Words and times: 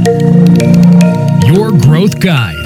Your 0.00 1.70
Growth 1.86 2.16
Guide. 2.24 2.64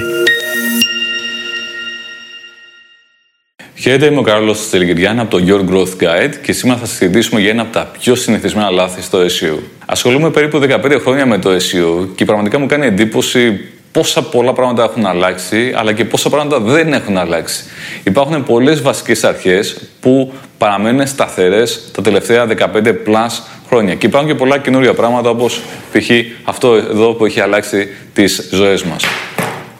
Χαίρετε, 3.75 4.05
είμαι 4.05 4.19
ο 4.19 4.21
Κάρλος 4.21 4.67
Τσελιγυριάννη 4.67 5.21
από 5.21 5.37
το 5.37 5.43
Your 5.47 5.71
Growth 5.71 6.03
Guide 6.03 6.33
και 6.41 6.53
σήμερα 6.53 6.79
θα 6.79 6.85
συζητήσουμε 6.85 7.41
για 7.41 7.49
ένα 7.49 7.61
από 7.61 7.73
τα 7.73 7.91
πιο 7.99 8.15
συνηθισμένα 8.15 8.69
λάθη 8.69 9.01
στο 9.01 9.19
SEO. 9.19 9.59
Ασχολούμαι 9.85 10.29
περίπου 10.29 10.59
15 10.61 10.97
χρόνια 11.01 11.25
με 11.25 11.37
το 11.37 11.49
SEO 11.49 12.07
και 12.15 12.25
πραγματικά 12.25 12.59
μου 12.59 12.65
κάνει 12.65 12.85
εντύπωση 12.85 13.69
πόσα 13.95 14.21
πολλά 14.21 14.53
πράγματα 14.53 14.83
έχουν 14.83 15.05
αλλάξει, 15.05 15.73
αλλά 15.75 15.93
και 15.93 16.05
πόσα 16.05 16.29
πράγματα 16.29 16.59
δεν 16.59 16.93
έχουν 16.93 17.17
αλλάξει. 17.17 17.63
Υπάρχουν 18.03 18.43
πολλές 18.43 18.81
βασικές 18.81 19.23
αρχές 19.23 19.77
που 19.99 20.33
παραμένουν 20.57 21.07
σταθερές 21.07 21.91
τα 21.93 22.01
τελευταία 22.01 22.47
15 22.47 22.87
plus 22.87 23.41
χρόνια. 23.67 23.95
Και 23.95 24.05
υπάρχουν 24.05 24.29
και 24.29 24.35
πολλά 24.35 24.57
καινούργια 24.57 24.93
πράγματα, 24.93 25.29
όπως 25.29 25.61
π.χ. 25.91 26.09
αυτό 26.43 26.73
εδώ 26.73 27.13
που 27.13 27.25
έχει 27.25 27.39
αλλάξει 27.39 27.87
τις 28.13 28.49
ζωές 28.51 28.83
μας 28.83 29.03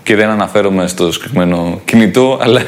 και 0.05 0.15
δεν 0.15 0.29
αναφέρομαι 0.29 0.87
στο 0.87 1.11
συγκεκριμένο 1.11 1.81
κινητό, 1.85 2.39
αλλά 2.41 2.61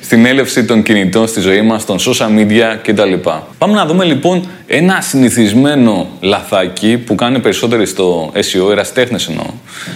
στην 0.00 0.26
έλευση 0.26 0.64
των 0.64 0.82
κινητών 0.82 1.26
στη 1.26 1.40
ζωή 1.40 1.62
μας, 1.62 1.84
των 1.84 1.98
social 1.98 2.38
media 2.38 2.78
κτλ. 2.82 3.12
Πάμε 3.58 3.74
να 3.74 3.86
δούμε 3.86 4.04
λοιπόν 4.04 4.48
ένα 4.66 5.00
συνηθισμένο 5.00 6.08
λαθάκι 6.20 6.98
που 6.98 7.14
κάνει 7.14 7.38
περισσότεροι 7.38 7.86
στο 7.86 8.32
SEO, 8.34 8.70
εραστέχνες 8.70 9.28
εννοώ, 9.28 9.44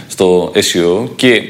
στο 0.09 0.53
SEO 0.55 1.09
και 1.17 1.43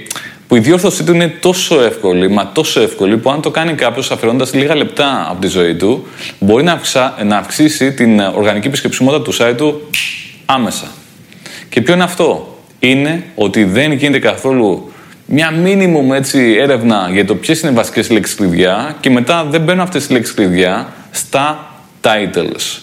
που 0.48 0.56
η 0.56 0.58
διόρθωσή 0.58 1.04
του 1.04 1.14
είναι 1.14 1.28
τόσο 1.40 1.82
εύκολη, 1.82 2.30
μα 2.30 2.50
τόσο 2.54 2.80
εύκολη, 2.80 3.16
που 3.16 3.30
αν 3.30 3.40
το 3.40 3.50
κάνει 3.50 3.72
κάποιος 3.72 4.10
αφαιρώντας 4.10 4.54
λίγα 4.54 4.76
λεπτά 4.76 5.26
από 5.30 5.40
τη 5.40 5.46
ζωή 5.46 5.74
του, 5.74 6.06
μπορεί 6.38 6.64
να, 6.64 6.80
να 7.24 7.36
αυξήσει 7.36 7.92
την 7.92 8.20
οργανική 8.20 8.66
επισκεψιμότητα 8.66 9.22
του 9.22 9.34
site 9.34 9.54
του 9.56 9.88
άμεσα. 10.46 10.86
Και 11.68 11.80
ποιο 11.80 11.94
είναι 11.94 12.04
αυτό, 12.04 12.58
είναι 12.78 13.24
ότι 13.34 13.64
δεν 13.64 13.92
γίνεται 13.92 14.18
καθόλου 14.18 14.88
μια 15.26 15.50
μίνιμουμ 15.50 16.12
έτσι 16.12 16.56
έρευνα 16.60 17.08
για 17.12 17.24
το 17.24 17.34
ποιες 17.34 17.60
είναι 17.60 17.70
οι 17.70 17.74
βασικές 17.74 18.10
λέξεις 18.10 18.36
κλειδιά 18.36 18.96
και 19.00 19.10
μετά 19.10 19.44
δεν 19.44 19.60
μπαίνουν 19.60 19.80
αυτές 19.80 20.06
οι 20.06 20.12
λέξεις 20.12 20.34
κλειδιά 20.34 20.92
στα 21.10 21.70
titles. 22.00 22.82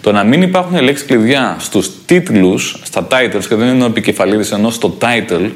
Το 0.00 0.12
να 0.12 0.24
μην 0.24 0.42
υπάρχουν 0.42 0.82
λέξεις 0.82 1.06
κλειδιά 1.06 1.56
στους 1.58 1.90
τίτλους, 2.06 2.80
στα 2.84 3.06
titles, 3.10 3.44
και 3.48 3.54
δεν 3.54 3.68
είναι 3.68 3.82
ο 3.82 3.86
επικεφαλίδης 3.86 4.52
ενώ 4.52 4.70
στο 4.70 4.98
title 5.00 5.50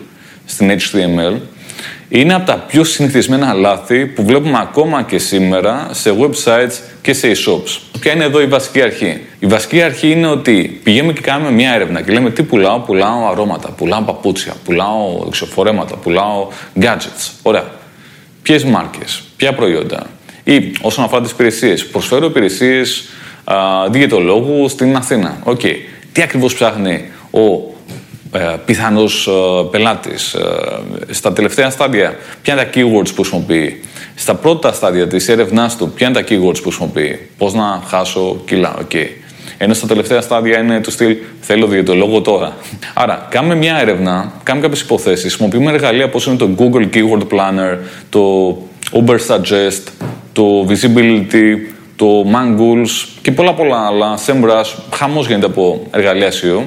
στην 0.44 0.70
HTML, 0.70 1.36
είναι 2.08 2.34
από 2.34 2.46
τα 2.46 2.56
πιο 2.56 2.84
συνηθισμένα 2.84 3.52
λάθη 3.52 4.06
που 4.06 4.24
βλέπουμε 4.24 4.58
ακόμα 4.60 5.02
και 5.02 5.18
σήμερα 5.18 5.88
σε 5.90 6.14
websites 6.18 6.72
και 7.02 7.12
σε 7.12 7.30
e-shops. 7.30 7.98
Ποια 8.00 8.12
είναι 8.12 8.24
εδώ 8.24 8.40
η 8.40 8.46
βασική 8.46 8.82
αρχή; 8.82 9.20
Η 9.42 9.46
βασική 9.46 9.82
αρχή 9.82 10.10
είναι 10.10 10.26
ότι 10.26 10.80
πηγαίνουμε 10.82 11.12
και 11.12 11.20
κάνουμε 11.20 11.50
μια 11.50 11.74
έρευνα 11.74 12.02
και 12.02 12.12
λέμε 12.12 12.30
τι 12.30 12.42
πουλάω, 12.42 12.78
πουλάω 12.78 13.30
αρώματα, 13.30 13.68
πουλάω 13.68 14.00
παπούτσια, 14.00 14.54
πουλάω 14.64 15.24
εξωφορέματα, 15.26 15.96
πουλάω 15.96 16.46
gadgets. 16.80 17.30
Ωραία. 17.42 17.64
Ποιες 18.42 18.64
μάρκες, 18.64 19.22
ποια 19.36 19.52
προϊόντα. 19.52 20.06
Ή 20.44 20.72
όσον 20.80 21.04
αφορά 21.04 21.22
τις 21.22 21.30
υπηρεσίες, 21.30 21.86
προσφέρω 21.86 22.26
υπηρεσίες 22.26 23.08
διαιτολόγου 23.90 24.72
στην 24.72 24.96
Αθήνα. 24.96 25.40
OK. 25.44 25.60
Okay. 25.62 25.74
Τι 26.12 26.22
ακριβώς 26.22 26.54
ψάχνει 26.54 27.10
ο 27.30 27.70
ε, 28.32 28.56
πιθανός 28.64 29.26
ε, 29.26 29.30
πελάτης 29.70 30.34
ε, 30.34 30.42
στα 31.10 31.32
τελευταία 31.32 31.70
στάδια 31.70 32.16
ποια 32.42 32.54
είναι 32.54 32.62
τα 32.62 32.70
keywords 32.74 33.14
που 33.14 33.22
χρησιμοποιεί 33.22 33.80
στα 34.14 34.34
πρώτα 34.34 34.72
στάδια 34.72 35.06
της 35.06 35.28
έρευνάς 35.28 35.76
του 35.76 35.90
ποια 35.90 36.08
είναι 36.08 36.20
τα 36.20 36.26
keywords 36.28 36.56
που 36.62 36.68
χρησιμοποιεί 36.68 37.28
πώς 37.38 37.54
να 37.54 37.82
χάσω 37.86 38.42
κιλά 38.44 38.74
okay. 38.78 39.06
Ενώ 39.62 39.74
στα 39.74 39.86
τελευταία 39.86 40.20
στάδια 40.20 40.58
είναι 40.58 40.80
του 40.80 40.90
στυλ 40.90 41.16
θέλω 41.40 41.66
διαιτολόγο 41.66 42.20
τώρα 42.20 42.56
άρα 42.94 43.26
κάνουμε 43.30 43.54
μια 43.54 43.76
έρευνα 43.80 44.32
κάνουμε 44.42 44.66
κάποιες 44.66 44.84
υποθέσεις 44.84 45.20
χρησιμοποιούμε 45.20 45.72
εργαλεία 45.72 46.04
όπως 46.04 46.26
είναι 46.26 46.36
το 46.36 46.48
Google 46.58 46.88
Keyword 46.94 47.22
Planner 47.22 47.78
το 48.08 48.56
Uber 48.92 49.18
Suggest 49.28 49.82
το 50.32 50.66
Visibility 50.68 51.56
το 51.96 52.24
Mangools 52.34 53.08
και 53.22 53.32
πολλά 53.32 53.54
πολλά 53.54 53.86
άλλα 53.86 54.18
SEMrush 54.26 54.78
χαμός 54.94 55.26
γίνεται 55.26 55.46
από 55.46 55.86
εργαλεία 55.90 56.30
SEO 56.30 56.62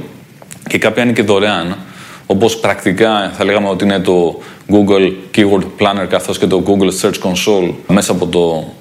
και 0.68 0.78
κάποια 0.78 1.04
είναι 1.04 1.12
και 1.12 1.22
δωρεάν, 1.22 1.78
όπως 2.26 2.60
πρακτικά 2.60 3.32
θα 3.38 3.44
λέγαμε 3.44 3.70
ότι 3.70 3.84
είναι 3.84 4.00
το 4.00 4.42
Google 4.72 5.12
Keyword 5.36 5.64
Planner 5.80 6.08
καθώς 6.10 6.38
και 6.38 6.48
το 6.48 6.64
Google 6.68 7.02
Search 7.02 7.14
Console 7.14 7.74
μέσα 7.88 8.12
από 8.12 8.28
το 8.28 8.74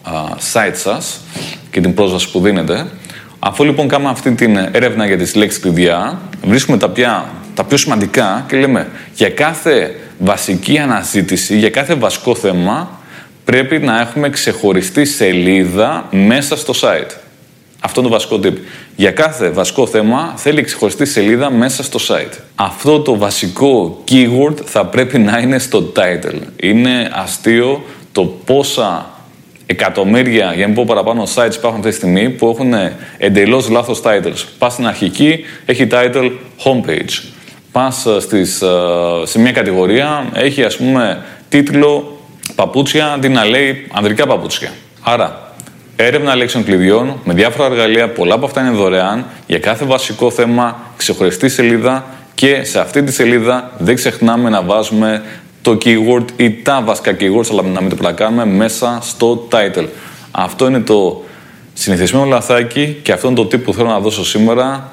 site 0.53 0.75
σας 0.75 1.21
και 1.71 1.81
την 1.81 1.95
πρόσβαση 1.95 2.31
που 2.31 2.41
δίνετε. 2.41 2.87
Αφού 3.45 3.65
λοιπόν 3.65 3.89
κάνουμε 3.89 4.11
αυτή 4.11 4.33
την 4.33 4.57
έρευνα 4.57 5.07
για 5.07 5.17
τις 5.17 5.35
λέξεις 5.35 5.61
κλειδιά, 5.61 6.21
βρίσκουμε 6.45 6.77
τα, 6.77 6.89
πια, 6.91 7.31
τα 7.55 7.65
πιο 7.65 7.77
σημαντικά 7.77 8.45
και 8.49 8.57
λέμε 8.57 8.89
για 9.15 9.31
κάθε 9.31 9.95
βασική 10.19 10.79
αναζήτηση, 10.79 11.59
για 11.59 11.71
κάθε 11.71 11.95
βασικό 11.95 12.35
θέμα 12.35 13.01
πρέπει 13.45 13.79
να 13.79 14.01
έχουμε 14.01 14.31
ξεχωριστή 14.31 15.05
σελίδα 15.05 16.09
μέσα 16.11 16.57
στο 16.57 16.73
site. 16.81 17.11
Αυτό 17.81 18.01
είναι 18.01 18.09
το 18.09 18.15
βασικό 18.15 18.41
tip. 18.43 18.57
Για 18.97 19.11
κάθε 19.11 19.49
βασικό 19.49 19.87
θέμα 19.87 20.33
θέλει 20.37 20.63
ξεχωριστή 20.63 21.05
σελίδα 21.05 21.51
μέσα 21.51 21.83
στο 21.83 21.99
site. 22.09 22.39
Αυτό 22.55 23.01
το 23.01 23.19
βασικό 23.19 24.03
keyword 24.11 24.57
θα 24.65 24.87
πρέπει 24.87 25.19
να 25.19 25.39
είναι 25.39 25.59
στο 25.59 25.93
title. 25.97 26.39
Είναι 26.57 27.11
αστείο 27.13 27.85
το 28.13 28.25
πόσα 28.25 29.11
εκατομμύρια, 29.73 30.53
για 30.55 30.61
να 30.61 30.67
μην 30.67 30.75
πω 30.75 30.85
παραπάνω, 30.85 31.23
sites 31.35 31.55
υπάρχουν 31.55 31.79
αυτή 31.79 31.91
τη 31.91 31.97
στιγμή 31.97 32.31
που 32.31 32.49
έχουν 32.49 32.75
εντελώς 33.19 33.69
λάθος 33.69 34.01
titles. 34.05 34.45
Πας 34.59 34.73
στην 34.73 34.87
αρχική, 34.87 35.45
έχει 35.65 35.87
title 35.91 36.31
homepage. 36.65 37.25
Πας 37.73 38.07
ε, 38.07 38.39
ε, 38.39 38.45
σε 39.27 39.39
μια 39.39 39.53
κατηγορία, 39.53 40.27
έχει 40.35 40.65
ας 40.65 40.77
πούμε 40.77 41.25
τίτλο 41.49 42.19
παπούτσια 42.55 43.07
αντί 43.07 43.29
να 43.29 43.45
λέει 43.45 43.87
ανδρικά 43.93 44.27
παπούτσια. 44.27 44.71
Άρα, 45.03 45.55
έρευνα 45.97 46.35
λέξεων 46.37 46.65
κλειδιών 46.65 47.21
με 47.25 47.35
διάφορα 47.35 47.69
εργαλεία, 47.69 48.09
πολλά 48.09 48.35
από 48.35 48.47
αυτά 48.47 48.61
είναι 48.61 48.71
δωρεάν, 48.71 49.27
για 49.47 49.59
κάθε 49.59 49.85
βασικό 49.85 50.31
θέμα, 50.31 50.81
ξεχωριστή 50.97 51.49
σελίδα 51.49 52.05
και 52.35 52.65
σε 52.65 52.81
αυτή 52.81 53.03
τη 53.03 53.13
σελίδα 53.13 53.71
δεν 53.79 53.95
ξεχνάμε 53.95 54.51
να 54.51 54.63
βάζουμε 54.63 55.23
το 55.63 55.79
keyword 55.85 56.25
ή 56.37 56.51
τα 56.51 56.83
βασικά 56.85 57.17
keywords, 57.21 57.47
αλλά 57.51 57.63
να 57.63 57.81
μην 57.81 57.91
το 57.91 57.97
πλακάνουμε 57.97 58.47
μέσα 58.47 58.99
στο 59.03 59.49
title. 59.51 59.87
Αυτό 60.31 60.67
είναι 60.67 60.81
το 60.81 61.25
συνηθισμένο 61.73 62.25
λαθάκι 62.25 63.01
και 63.03 63.13
αυτό 63.13 63.27
είναι 63.27 63.37
το 63.37 63.43
tip 63.43 63.63
που 63.63 63.75
θέλω 63.75 63.89
να 63.89 64.01
δώσω 64.01 64.25
σήμερα. 64.25 64.93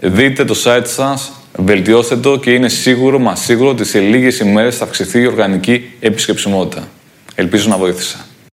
Δείτε 0.00 0.44
το 0.44 0.54
site 0.64 0.86
σας, 0.86 1.32
βελτιώστε 1.56 2.16
το 2.16 2.36
και 2.38 2.50
είναι 2.50 2.68
σίγουρο, 2.68 3.18
μα 3.18 3.34
σίγουρο 3.34 3.68
ότι 3.68 3.84
σε 3.84 3.98
λίγες 3.98 4.38
ημέρες 4.38 4.76
θα 4.76 4.84
αυξηθεί 4.84 5.20
η 5.20 5.26
οργανική 5.26 5.90
επισκεψιμότητα. 6.00 6.88
Ελπίζω 7.34 7.68
να 7.68 7.76
βοήθησα. 7.76 8.26